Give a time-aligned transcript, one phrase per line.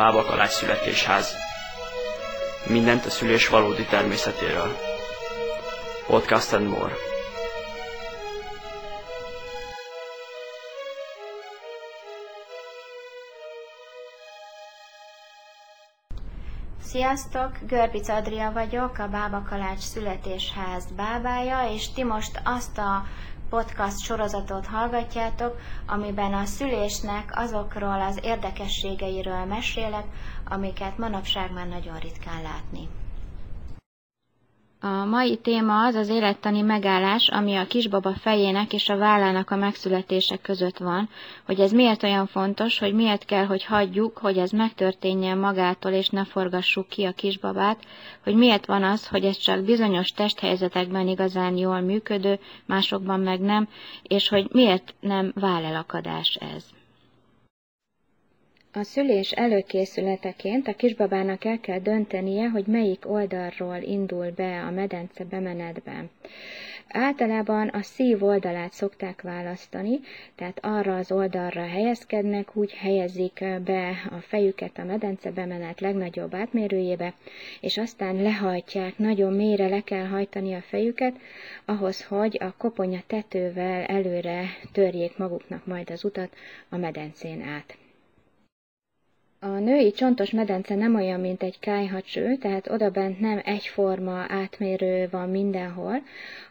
[0.00, 1.34] Bábakalács születésház.
[2.66, 4.76] Mindent a szülés valódi természetéről.
[6.06, 6.92] Podcast and more.
[16.82, 23.04] Sziasztok, Görbic Adria vagyok, a Bába Kalács születésház bábája, és ti most azt a
[23.50, 30.04] podcast sorozatot hallgatjátok, amiben a szülésnek azokról az érdekességeiről mesélek,
[30.44, 32.88] amiket manapság már nagyon ritkán látni.
[34.82, 39.56] A mai téma az az élettani megállás, ami a kisbaba fejének és a vállának a
[39.56, 41.08] megszületése között van,
[41.46, 46.08] hogy ez miért olyan fontos, hogy miért kell, hogy hagyjuk, hogy ez megtörténjen magától, és
[46.08, 47.78] ne forgassuk ki a kisbabát,
[48.24, 53.68] hogy miért van az, hogy ez csak bizonyos testhelyzetekben igazán jól működő, másokban meg nem,
[54.02, 56.64] és hogy miért nem vállelakadás ez.
[58.72, 65.24] A szülés előkészületeként a kisbabának el kell döntenie, hogy melyik oldalról indul be a medence
[65.24, 66.04] bemenetbe.
[66.88, 69.98] Általában a szív oldalát szokták választani,
[70.34, 77.14] tehát arra az oldalra helyezkednek, úgy helyezik be a fejüket a medence bemenet legnagyobb átmérőjébe,
[77.60, 81.16] és aztán lehajtják, nagyon mélyre le kell hajtani a fejüket,
[81.64, 86.34] ahhoz, hogy a koponya tetővel előre törjék maguknak majd az utat
[86.68, 87.76] a medencén át.
[89.42, 95.28] A női csontos medence nem olyan, mint egy kájhacső, tehát odabent nem egyforma átmérő van
[95.30, 96.02] mindenhol,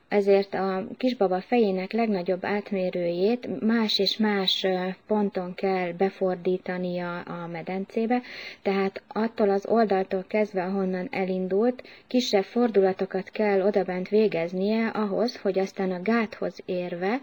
[0.08, 4.66] ezért a kisbaba fejének legnagyobb átmérőjét más és más
[5.08, 8.22] ponton kell befordítania a medencébe,
[8.62, 15.92] tehát attól az oldaltól kezdve, ahonnan elindult, kisebb fordulatokat kell odabent végeznie ahhoz, hogy aztán
[15.92, 17.22] a gáthoz érve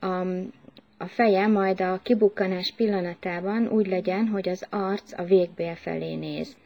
[0.00, 0.22] a
[1.02, 6.56] a feje majd a kibukkanás pillanatában úgy legyen, hogy az arc a végbél felé néz.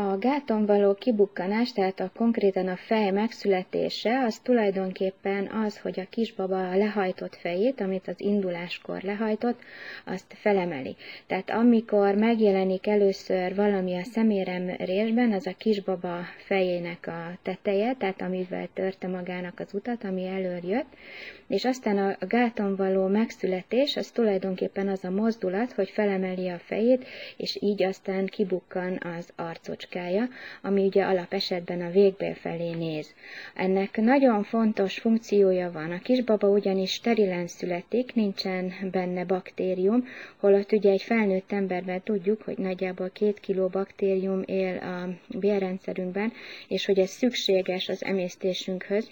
[0.00, 6.06] A gáton való kibukkanás, tehát a konkrétan a fej megszületése, az tulajdonképpen az, hogy a
[6.10, 9.60] kisbaba a lehajtott fejét, amit az induláskor lehajtott,
[10.04, 10.96] azt felemeli.
[11.26, 18.22] Tehát amikor megjelenik először valami a szemérem részben, az a kisbaba fejének a teteje, tehát
[18.22, 20.94] amivel törte magának az utat, ami elől jött,
[21.48, 27.06] és aztán a gáton való megszületés, az tulajdonképpen az a mozdulat, hogy felemeli a fejét,
[27.36, 29.32] és így aztán kibukkan az
[29.94, 30.28] arcocskája,
[30.62, 33.14] ami ugye alapesetben a végbél felé néz.
[33.54, 35.90] Ennek nagyon fontos funkciója van.
[35.90, 40.06] A kisbaba ugyanis sterilen születik, nincsen benne baktérium,
[40.36, 46.32] holott ugye egy felnőtt emberben tudjuk, hogy nagyjából két kiló baktérium él a bélrendszerünkben,
[46.68, 49.08] és hogy ez szükséges az emésztésünkhöz,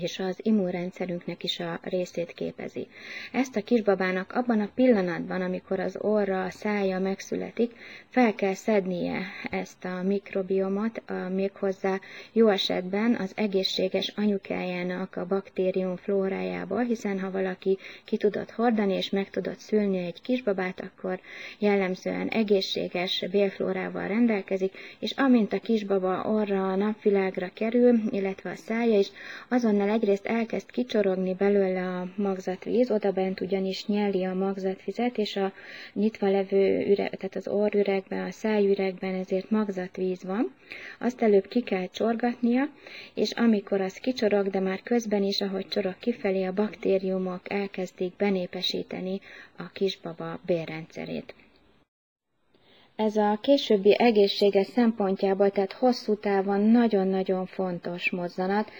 [0.00, 2.86] és az immunrendszerünknek is a részét képezi.
[3.32, 7.74] Ezt a kisbabának abban a pillanatban, amikor az orra, a szája megszületik,
[8.08, 9.20] fel kell szednie
[9.50, 12.00] ezt a mikrobiomot, a, méghozzá
[12.32, 19.10] jó esetben az egészséges anyukájának a baktérium flórájából, hiszen ha valaki ki tudott hordani és
[19.10, 21.20] meg tudott szülni egy kisbabát, akkor
[21.58, 28.98] jellemzően egészséges bélflórával rendelkezik, és amint a kisbaba orra a napvilágra kerül, illetve a szája
[28.98, 29.08] is,
[29.48, 35.36] azon azonnal egyrészt elkezd kicsorogni belőle a magzatvíz, oda bent ugyanis nyeli a magzatvizet, és
[35.36, 35.52] a
[35.92, 40.54] nyitva levő üreg, tehát az orrüregben, a szájüregben ezért magzatvíz van.
[41.00, 42.68] Azt előbb ki kell csorgatnia,
[43.14, 49.20] és amikor az kicsorog, de már közben is, ahogy csorog kifelé, a baktériumok elkezdik benépesíteni
[49.56, 51.34] a kisbaba bérrendszerét.
[52.96, 58.70] Ez a későbbi egészséges szempontjából, tehát hosszú távon nagyon-nagyon fontos mozzanat.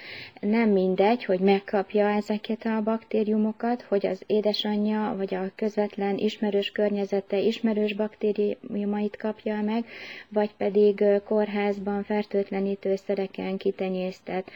[0.41, 7.39] Nem mindegy, hogy megkapja ezeket a baktériumokat, hogy az édesanyja vagy a közvetlen ismerős környezete
[7.39, 9.85] ismerős baktériumait kapja meg,
[10.29, 14.51] vagy pedig kórházban fertőtlenítőszereken kitenyésztett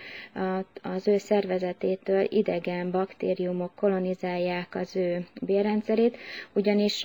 [0.83, 6.17] az ő szervezetétől idegen baktériumok kolonizálják az ő bérrendszerét,
[6.53, 7.05] ugyanis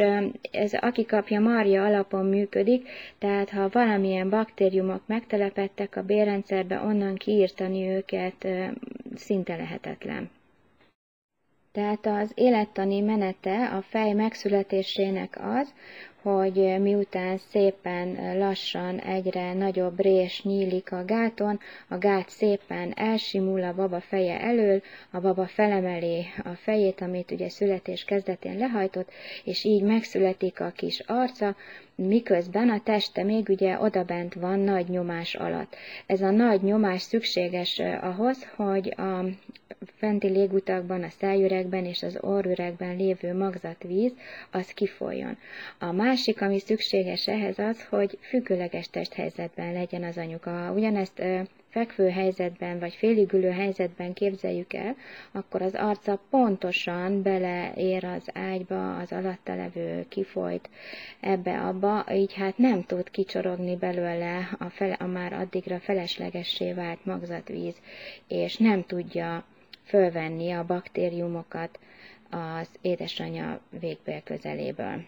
[0.51, 2.87] ez aki kapja marja alapon mű működik,
[3.17, 8.47] tehát ha valamilyen baktériumok megtelepettek a bérrendszerbe, onnan kiírtani őket
[9.15, 10.29] szinte lehetetlen.
[11.75, 15.73] Tehát az élettani menete a fej megszületésének az,
[16.21, 23.73] hogy miután szépen lassan egyre nagyobb rés nyílik a gáton, a gát szépen elsimul a
[23.73, 24.81] baba feje elől,
[25.11, 29.11] a baba felemeli a fejét, amit ugye születés kezdetén lehajtott,
[29.43, 31.55] és így megszületik a kis arca,
[31.95, 35.75] miközben a teste még ugye odabent van nagy nyomás alatt.
[36.05, 39.25] Ez a nagy nyomás szükséges ahhoz, hogy a
[39.97, 44.11] fenti légutakban, a szájüregben és az orrüregben lévő magzatvíz,
[44.51, 45.37] az kifoljon.
[45.79, 50.71] A másik, ami szükséges ehhez az, hogy függőleges testhelyzetben legyen az anyuka.
[50.75, 51.21] Ugyanezt
[51.75, 54.95] fekvő helyzetben, vagy féligülő helyzetben képzeljük el,
[55.31, 60.69] akkor az arca pontosan beleér az ágyba, az alatta levő kifolyt
[61.19, 67.75] ebbe-abba, így hát nem tud kicsorogni belőle a, fele, a már addigra feleslegessé vált magzatvíz,
[68.27, 69.43] és nem tudja
[69.85, 71.79] fölvenni a baktériumokat
[72.29, 75.03] az édesanyja végbél közeléből.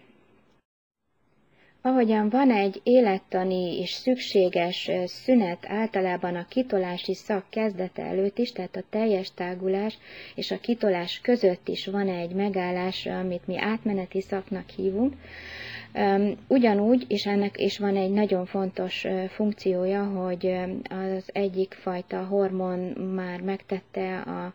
[1.82, 8.76] Ahogyan van egy élettani és szükséges szünet általában a kitolási szak kezdete előtt is, tehát
[8.76, 9.98] a teljes tágulás
[10.36, 15.14] és a kitolás között is van egy megállás, amit mi átmeneti szaknak hívunk,
[16.48, 20.58] Ugyanúgy, és ennek is van egy nagyon fontos funkciója, hogy
[20.90, 22.80] az egyik fajta hormon
[23.16, 24.54] már megtette a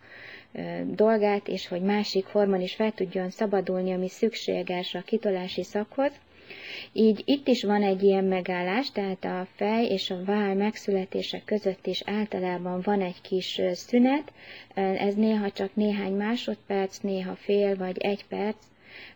[0.86, 6.12] dolgát, és hogy másik hormon is fel tudjon szabadulni, ami szükséges a kitolási szakhoz,
[6.92, 11.86] így itt is van egy ilyen megállás, tehát a fej és a váll megszületése között
[11.86, 14.32] is általában van egy kis szünet,
[14.74, 18.56] ez néha csak néhány másodperc, néha fél vagy egy perc,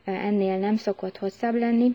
[0.04, 1.94] ennél nem szokott hosszabb lenni,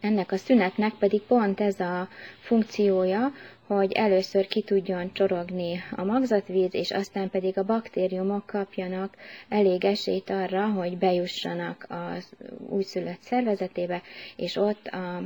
[0.00, 2.08] ennek a szünetnek pedig pont ez a
[2.40, 3.32] funkciója,
[3.66, 9.16] hogy először ki tudjon csorogni a magzatvíz, és aztán pedig a baktériumok kapjanak
[9.48, 12.28] elég esélyt arra, hogy bejussanak az
[12.68, 14.02] újszülött szervezetébe,
[14.36, 15.22] és ott a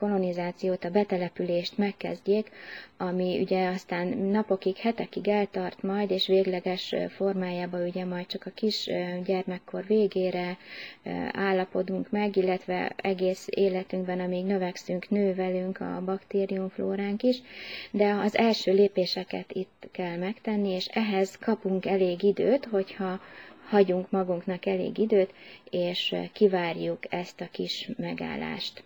[0.00, 2.50] kolonizációt, a betelepülést megkezdjék,
[2.96, 8.90] ami ugye aztán napokig, hetekig eltart majd, és végleges formájában ugye majd csak a kis
[9.24, 10.56] gyermekkor végére
[11.32, 17.42] állapodunk meg, illetve egész életünkben, amíg növekszünk, nővelünk a baktériumflóránk is,
[17.90, 23.20] de az első lépéseket itt kell megtenni, és ehhez kapunk elég időt, hogyha
[23.68, 25.34] hagyunk magunknak elég időt,
[25.70, 28.82] és kivárjuk ezt a kis megállást.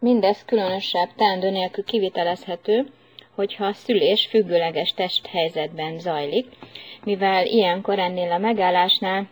[0.00, 2.86] Mindez különösebb teendő nélkül kivitelezhető,
[3.34, 6.46] hogyha a szülés függőleges testhelyzetben zajlik,
[7.04, 9.28] mivel ilyenkor ennél a megállásnál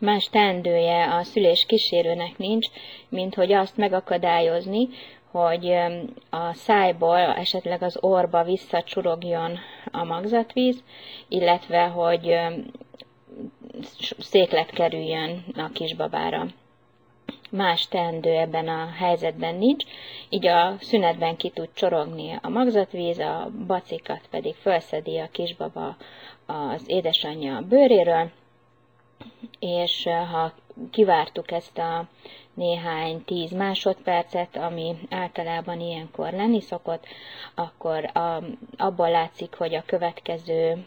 [0.00, 2.66] más teendője a szülés kísérőnek nincs,
[3.08, 4.88] mint hogy azt megakadályozni,
[5.30, 5.70] hogy
[6.30, 9.58] a szájból esetleg az orba visszacsurogjon
[9.90, 10.82] a magzatvíz,
[11.28, 12.38] illetve hogy
[14.18, 16.46] széklet kerüljön a kisbabára
[17.50, 19.84] más teendő ebben a helyzetben nincs,
[20.28, 25.96] így a szünetben ki tud csorogni a magzatvíz, a bacikat pedig felszedi a kisbaba
[26.46, 28.30] az édesanyja bőréről,
[29.58, 30.52] és ha
[30.90, 32.08] kivártuk ezt a
[32.54, 37.06] néhány tíz másodpercet, ami általában ilyenkor lenni szokott,
[37.54, 38.42] akkor a,
[38.76, 40.86] abból látszik, hogy a következő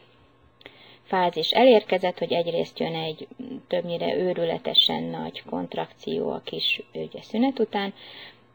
[1.12, 3.28] fázis elérkezett, hogy egyrészt jön egy
[3.68, 7.94] többnyire őrületesen nagy kontrakció a kis ugye, szünet után,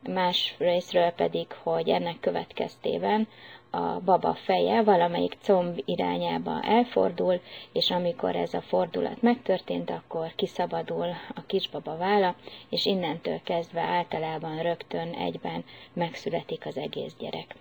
[0.08, 3.28] más részről pedig, hogy ennek következtében
[3.70, 7.40] a baba feje valamelyik comb irányába elfordul,
[7.72, 12.34] és amikor ez a fordulat megtörtént, akkor kiszabadul a kisbaba válla,
[12.68, 17.54] és innentől kezdve általában rögtön egyben megszületik az egész gyerek.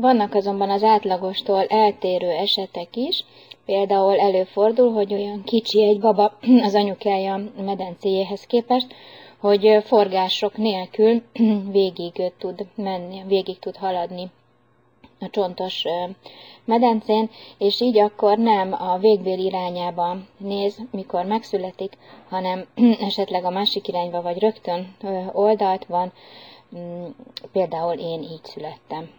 [0.00, 3.24] Vannak azonban az átlagostól eltérő esetek is,
[3.64, 8.94] például előfordul, hogy olyan kicsi egy baba az anyukája medencéjéhez képest,
[9.38, 11.22] hogy forgások nélkül
[11.78, 14.30] végig tud menni, végig tud haladni
[15.20, 15.84] a csontos
[16.64, 22.66] medencén, és így akkor nem a végbél irányába néz, mikor megszületik, hanem
[23.08, 24.96] esetleg a másik irányba, vagy rögtön
[25.32, 26.12] oldalt van,
[26.76, 27.04] mm,
[27.52, 29.10] például én így születtem.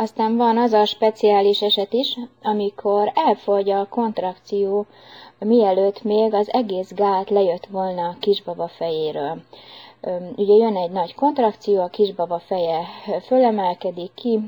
[0.00, 4.86] Aztán van az a speciális eset is, amikor elfogy a kontrakció,
[5.38, 9.42] mielőtt még az egész gát lejött volna a kisbaba fejéről.
[10.36, 12.80] Ugye jön egy nagy kontrakció, a kisbaba feje
[13.22, 14.40] fölemelkedik, ki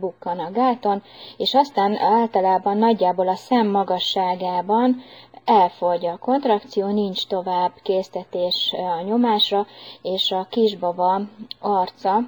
[0.00, 1.02] bukkan a gáton,
[1.36, 5.02] és aztán általában nagyjából a szem magasságában
[5.44, 9.66] elfogy a kontrakció, nincs tovább késztetés a nyomásra,
[10.02, 11.20] és a kisbaba
[11.60, 12.18] arca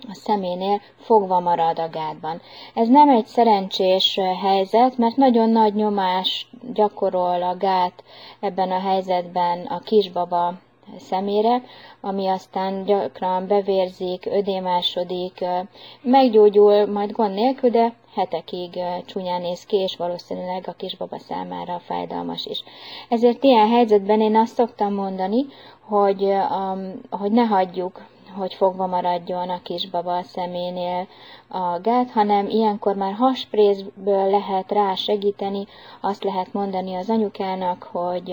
[0.00, 2.40] a szeménél fogva marad a gátban.
[2.74, 8.04] Ez nem egy szerencsés helyzet, mert nagyon nagy nyomás gyakorol a gát
[8.40, 10.54] ebben a helyzetben a kisbaba
[10.98, 11.62] szemére,
[12.00, 15.44] ami aztán gyakran bevérzik, ödémásodik,
[16.02, 22.46] meggyógyul majd gond nélkül, de hetekig csúnyán néz ki, és valószínűleg a kisbaba számára fájdalmas
[22.46, 22.62] is.
[23.08, 25.46] Ezért ilyen helyzetben én azt szoktam mondani,
[25.80, 26.34] hogy,
[27.10, 28.02] hogy ne hagyjuk
[28.36, 31.06] hogy fogva maradjon a kisbaba a szeménél
[31.48, 35.66] a gát, hanem ilyenkor már hasprészből lehet rá segíteni,
[36.00, 38.30] azt lehet mondani az anyukának, hogy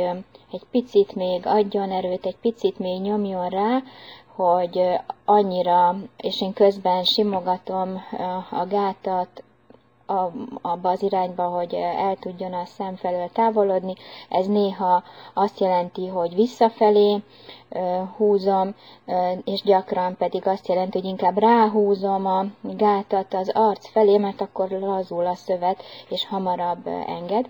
[0.52, 3.82] egy picit még adjon erőt, egy picit még nyomjon rá,
[4.36, 8.02] hogy annyira, és én közben simogatom
[8.52, 9.44] a gátat,
[10.62, 13.94] abba az irányba, hogy el tudjon a szem felől távolodni.
[14.30, 15.04] Ez néha
[15.34, 17.22] azt jelenti, hogy visszafelé
[18.18, 18.76] húzom,
[19.44, 24.70] és gyakran pedig azt jelenti, hogy inkább ráhúzom a gátat az arc felé, mert akkor
[24.70, 27.50] lazul a szövet, és hamarabb enged.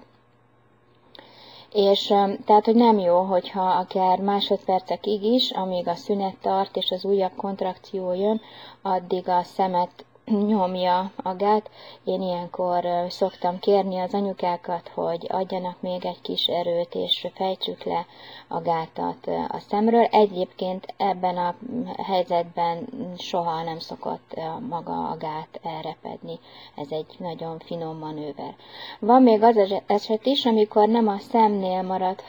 [1.74, 2.08] És
[2.46, 7.36] tehát, hogy nem jó, hogyha akár másodpercekig is, amíg a szünet tart és az újabb
[7.36, 8.42] kontrakció jön,
[8.82, 11.70] addig a szemet nyomja magát.
[12.04, 18.06] Én ilyenkor szoktam kérni az anyukákat, hogy adjanak még egy kis erőt, és fejtsük le
[18.48, 20.04] a gátat a szemről.
[20.04, 21.56] Egyébként ebben a
[22.04, 26.40] helyzetben soha nem szokott maga a gát elrepedni.
[26.76, 28.56] Ez egy nagyon finom manőver.
[29.00, 32.24] Van még az eset is, amikor nem a szemnél marad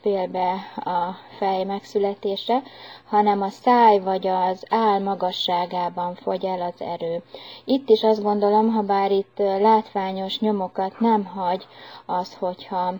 [0.00, 2.62] félbe a fej megszületése,
[3.08, 7.22] hanem a száj vagy az áll magasságában fogy el az erő.
[7.64, 11.66] Itt is azt gondolom, ha bár itt látványos nyomokat nem hagy
[12.06, 12.94] az, hogyha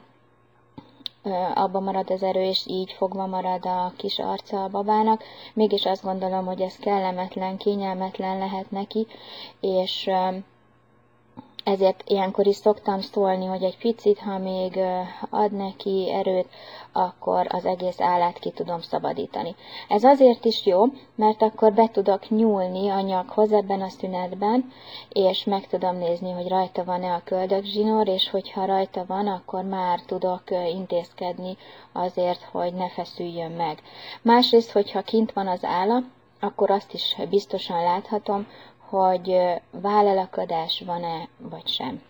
[1.55, 5.23] abba marad az erő, és így fogva marad a kis arca a babának.
[5.55, 9.07] Mégis azt gondolom, hogy ez kellemetlen, kényelmetlen lehet neki,
[9.61, 10.11] és
[11.65, 14.79] ezért ilyenkor is szoktam szólni, hogy egy picit, ha még
[15.31, 16.49] ad neki erőt,
[16.93, 19.55] akkor az egész állát ki tudom szabadítani.
[19.89, 24.73] Ez azért is jó, mert akkor be tudok nyúlni a nyakhoz ebben a szünetben,
[25.09, 30.01] és meg tudom nézni, hogy rajta van-e a köldögzsinór, és hogyha rajta van, akkor már
[30.01, 30.43] tudok
[30.75, 31.57] intézkedni
[31.93, 33.83] azért, hogy ne feszüljön meg.
[34.23, 36.03] Másrészt, hogyha kint van az álla,
[36.41, 38.47] akkor azt is biztosan láthatom,
[38.91, 39.37] hogy
[39.71, 42.03] vállalakadás van-e vagy sem.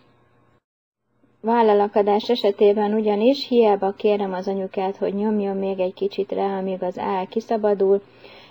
[1.41, 6.99] Vállalakadás esetében ugyanis hiába kérem az anyukát, hogy nyomjon még egy kicsit rá, amíg az
[6.99, 8.01] áll kiszabadul,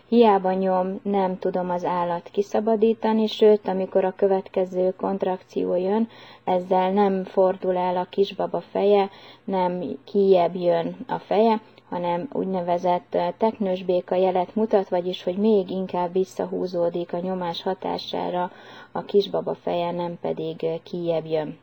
[0.09, 6.09] hiába nyom, nem tudom az állat kiszabadítani, sőt, amikor a következő kontrakció jön,
[6.45, 9.11] ezzel nem fordul el a kisbaba feje,
[9.45, 11.61] nem kijebb jön a feje,
[11.91, 18.51] hanem úgynevezett teknős béka jelet mutat, vagyis hogy még inkább visszahúzódik a nyomás hatására
[18.93, 21.59] a kisbaba feje, nem pedig kijebb jön.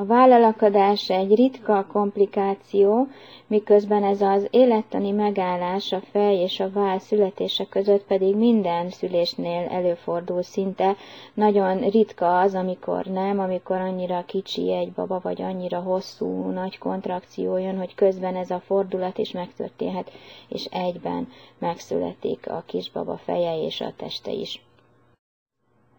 [0.00, 3.06] A vállalakadás egy ritka komplikáció,
[3.46, 9.66] miközben ez az élettani megállás a fej és a váll születése között pedig minden szülésnél
[9.68, 10.96] előfordul szinte.
[11.34, 17.56] Nagyon ritka az, amikor nem, amikor annyira kicsi egy baba, vagy annyira hosszú, nagy kontrakció
[17.56, 20.10] jön, hogy közben ez a fordulat is megtörténhet,
[20.48, 21.28] és egyben
[21.58, 24.62] megszületik a kisbaba feje és a teste is.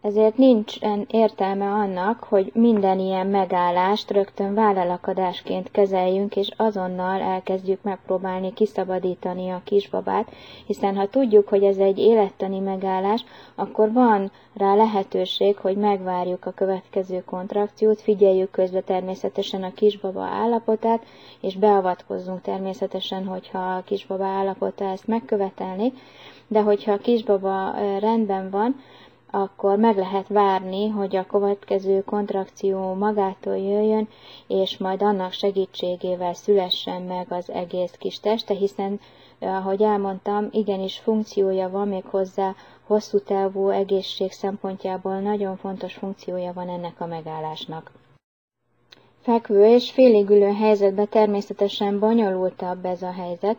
[0.02, 8.52] Ezért nincsen értelme annak, hogy minden ilyen megállást rögtön vállalakadásként kezeljünk, és azonnal elkezdjük megpróbálni
[8.52, 10.30] kiszabadítani a kisbabát,
[10.66, 16.50] hiszen ha tudjuk, hogy ez egy élettani megállás, akkor van rá lehetőség, hogy megvárjuk a
[16.52, 21.04] következő kontrakciót, figyeljük közbe természetesen a kisbaba állapotát,
[21.40, 25.92] és beavatkozzunk természetesen, hogyha a kisbaba állapota ezt megkövetelni,
[26.48, 28.76] de hogyha a kisbaba rendben van,
[29.34, 34.08] akkor meg lehet várni, hogy a következő kontrakció magától jöjjön,
[34.46, 39.00] és majd annak segítségével szülessen meg az egész kis teste, hiszen,
[39.40, 42.54] ahogy elmondtam, igenis funkciója van még hozzá
[42.86, 47.90] hosszú távú egészség szempontjából nagyon fontos funkciója van ennek a megállásnak.
[49.20, 53.56] Fekvő és féligülő helyzetben természetesen bonyolultabb ez a helyzet,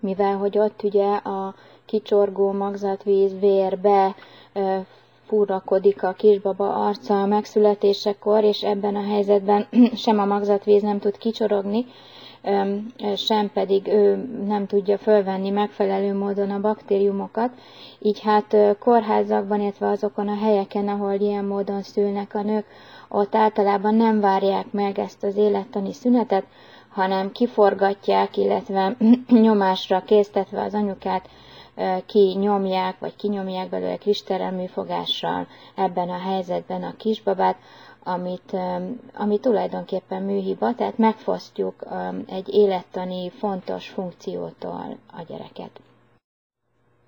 [0.00, 1.54] mivel hogy ott ugye a
[1.84, 4.14] kicsorgó magzatvíz vérbe
[5.26, 9.66] furakodik a kisbaba arca a megszületésekor, és ebben a helyzetben
[10.04, 11.86] sem a magzatvíz nem tud kicsorogni,
[13.16, 17.50] sem pedig ő nem tudja fölvenni megfelelő módon a baktériumokat.
[17.98, 22.64] Így hát kórházakban, illetve azokon a helyeken, ahol ilyen módon szülnek a nők,
[23.08, 26.44] ott általában nem várják meg ezt az élettani szünetet,
[26.90, 28.96] hanem kiforgatják, illetve
[29.46, 31.28] nyomásra késztetve az anyukát
[32.06, 37.56] kinyomják, vagy kinyomják belőle kristerelműfogással ebben a helyzetben a kisbabát,
[38.04, 38.56] amit,
[39.14, 41.84] ami tulajdonképpen műhiba, tehát megfosztjuk
[42.26, 45.80] egy élettani fontos funkciótól a gyereket.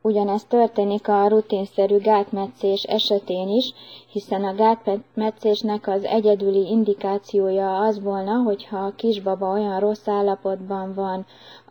[0.05, 3.73] Ugyanezt történik a rutinszerű gátmetszés esetén is,
[4.13, 11.27] hiszen a gátmetszésnek az egyedüli indikációja az volna, hogyha a kisbaba olyan rossz állapotban van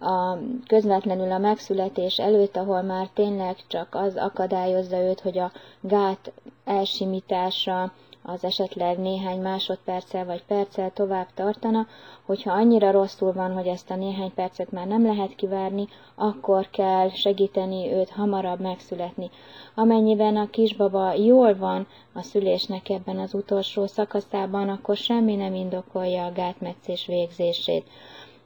[0.09, 6.31] a, közvetlenül a megszületés előtt, ahol már tényleg csak az akadályozza őt, hogy a gát
[6.65, 7.91] elsimítása,
[8.23, 11.87] az esetleg néhány másodperccel vagy perccel tovább tartana,
[12.25, 17.09] hogyha annyira rosszul van, hogy ezt a néhány percet már nem lehet kivárni, akkor kell
[17.09, 19.29] segíteni őt hamarabb megszületni.
[19.75, 26.25] Amennyiben a kisbaba jól van a szülésnek ebben az utolsó szakaszában, akkor semmi nem indokolja
[26.25, 27.87] a gátmetszés végzését.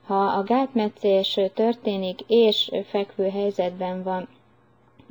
[0.06, 4.28] Ha a gátmetszés történik és fekvő helyzetben van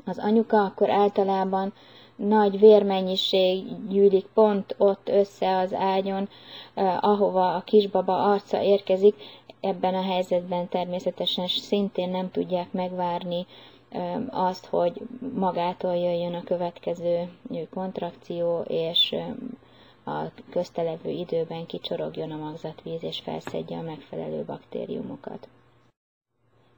[0.05, 1.73] az anyuka, akkor általában
[2.17, 6.29] nagy vérmennyiség gyűlik pont ott össze az ágyon,
[6.75, 9.15] eh, ahova a kisbaba arca érkezik.
[9.61, 13.47] Ebben a helyzetben természetesen szintén nem tudják megvárni
[13.89, 15.01] eh, azt, hogy
[15.35, 17.29] magától jöjjön a következő
[17.71, 19.27] kontrakció, és eh,
[20.17, 25.49] a köztelevő időben kicsorogjon a magzatvíz, és felszedje a megfelelő baktériumokat.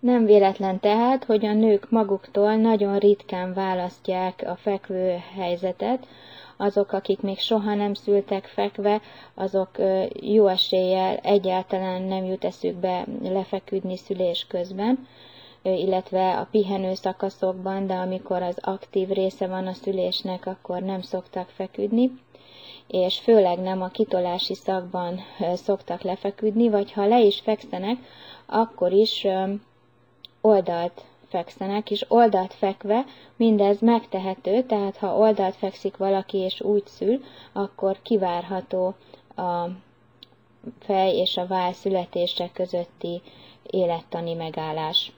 [0.06, 6.06] Nem véletlen tehát, hogy a nők maguktól nagyon ritkán választják a fekvő helyzetet,
[6.56, 9.00] azok, akik még soha nem szültek fekve,
[9.34, 9.70] azok
[10.20, 15.06] jó eséllyel egyáltalán nem jut eszükbe lefeküdni szülés közben,
[15.62, 21.48] illetve a pihenő szakaszokban, de amikor az aktív része van a szülésnek, akkor nem szoktak
[21.48, 22.10] feküdni,
[22.86, 25.20] és főleg nem a kitolási szakban
[25.54, 27.96] szoktak lefeküdni, vagy ha le is fekszenek,
[28.46, 29.26] akkor is
[30.46, 33.04] oldalt fekszenek, és oldalt fekve
[33.36, 38.94] mindez megtehető, tehát ha oldalt fekszik valaki és úgy szül, akkor kivárható
[39.36, 39.66] a
[40.80, 43.22] fej és a váll születése közötti
[43.62, 45.12] élettani megállás.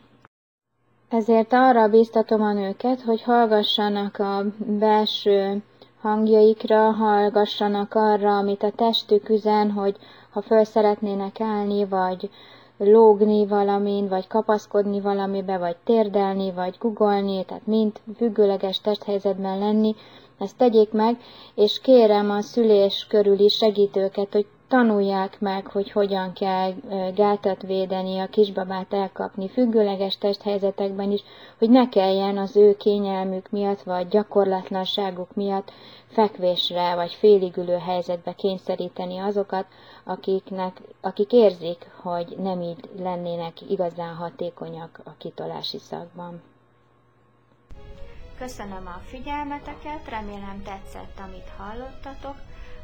[1.08, 5.62] Ezért arra biztatom a nőket, hogy hallgassanak a belső
[6.00, 9.96] hangjaikra, hallgassanak arra, amit a testük üzen, hogy
[10.32, 12.30] ha föl szeretnének állni, vagy
[12.78, 19.94] lógni valamin, vagy kapaszkodni valamibe, vagy térdelni, vagy guggolni, tehát mind függőleges testhelyzetben lenni,
[20.38, 21.20] ezt tegyék meg,
[21.54, 26.72] és kérem a szülés körüli segítőket, hogy tanulják meg, hogy hogyan kell
[27.14, 31.22] gátat védeni, a kisbabát elkapni függőleges testhelyzetekben is,
[31.58, 35.72] hogy ne kelljen az ő kényelmük miatt, vagy gyakorlatlanságuk miatt
[36.06, 39.66] fekvésre, vagy féligülő helyzetbe kényszeríteni azokat,
[40.04, 46.42] akiknek, akik érzik, hogy nem így lennének igazán hatékonyak a kitolási szakban.
[48.38, 52.36] Köszönöm a figyelmeteket, remélem tetszett, amit hallottatok.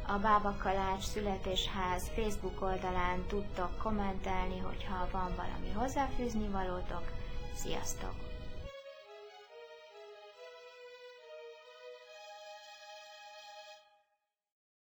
[0.07, 7.11] A Bába Kalács Születésház Facebook oldalán tudtok kommentelni, hogyha van valami hozzáfűzni valótok.
[7.55, 8.34] Sziasztok!